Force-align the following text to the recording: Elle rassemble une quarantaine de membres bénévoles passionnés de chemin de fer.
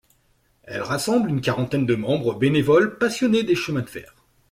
Elle 0.63 0.81
rassemble 0.81 1.29
une 1.29 1.41
quarantaine 1.41 1.85
de 1.85 1.93
membres 1.93 2.33
bénévoles 2.33 2.97
passionnés 2.97 3.43
de 3.43 3.53
chemin 3.53 3.81
de 3.81 3.85
fer. 3.89 4.15